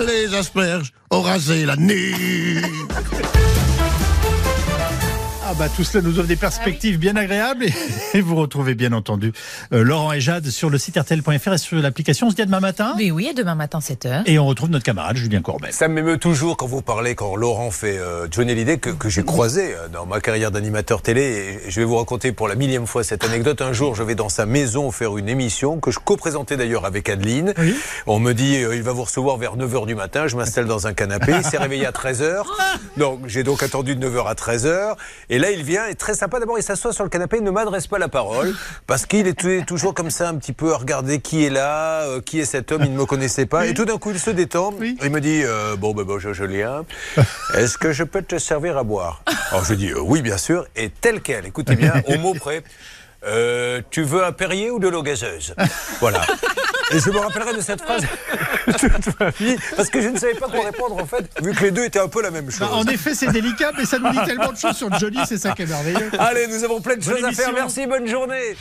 [0.00, 2.62] les asperges ont rasé la nuit.
[5.56, 7.64] Ah bah tout cela nous offre des perspectives bien agréables
[8.14, 9.32] et, vous retrouvez bien entendu
[9.72, 12.26] euh, Laurent et Jade sur le site rtl.fr et sur l'application.
[12.26, 14.24] On se dit à demain matin Oui, oui, à demain matin 7h.
[14.26, 15.72] et on retrouve notre camarade Julien Courbet.
[15.72, 19.22] Ça m'émeut toujours quand vous parlez, quand Laurent fait euh, Johnny Hallyday, que, que j'ai
[19.22, 21.22] croisé euh, dans ma carrière d'animateur télé.
[21.64, 23.62] Et je vais vous raconter pour la millième fois cette anecdote.
[23.62, 27.08] Un jour, je vais dans sa maison faire une émission que je co-présentais d'ailleurs avec
[27.08, 27.54] Adeline.
[28.06, 30.26] On me dit, euh, il va vous recevoir vers 9h du matin.
[30.26, 31.32] Je m'installe dans un canapé.
[31.34, 32.42] Il s'est réveillé à 13h.
[32.98, 34.96] Donc, j'ai donc attendu de 9h à 13h.
[35.30, 36.38] Et là, il vient, et très sympa.
[36.40, 38.54] D'abord, il s'assoit sur le canapé, il ne m'adresse pas la parole.
[38.86, 42.02] Parce qu'il est tou- toujours comme ça, un petit peu à regarder qui est là,
[42.02, 42.82] euh, qui est cet homme.
[42.84, 43.66] Il ne me connaissait pas.
[43.66, 44.72] Et tout d'un coup, il se détend.
[44.80, 46.84] Il me dit, euh, bon, ben, bonjour Julien.
[47.54, 49.22] Est-ce que je peux te servir à boire?
[49.50, 50.66] Alors, je dis, euh, oui, bien sûr.
[50.76, 52.62] Et tel quel, écoutez bien, au mot près.
[53.26, 55.54] Euh, tu veux un Perrier ou de l'eau gazeuse
[56.00, 56.22] Voilà.
[56.92, 58.04] Et je me rappellerai de cette phrase
[58.78, 61.64] toute ma vie, parce que je ne savais pas quoi répondre en fait, vu que
[61.64, 62.60] les deux étaient un peu la même chose.
[62.60, 65.38] Bah, en effet, c'est délicat, mais ça nous dit tellement de choses sur Johnny, c'est
[65.38, 66.10] ça qui est merveilleux.
[66.18, 67.52] Allez, nous avons plein de Bonne choses à faire.
[67.52, 68.56] Merci, bonne journée.